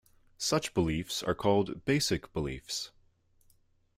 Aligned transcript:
Such 0.39 0.73
beliefs 0.73 1.21
are 1.21 1.35
called 1.35 1.85
basic 1.85 2.33
beliefs. 2.33 2.89